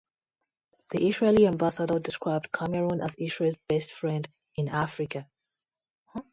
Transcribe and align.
The 0.89 1.07
Israeli 1.09 1.45
ambassador 1.45 1.99
described 1.99 2.51
Cameroon 2.51 3.01
as 3.01 3.13
Israel's 3.19 3.57
best 3.69 3.91
friend 3.91 4.27
in 4.55 4.67
Africa. 4.67 5.27